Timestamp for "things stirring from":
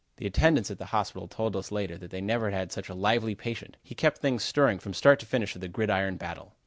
4.17-4.95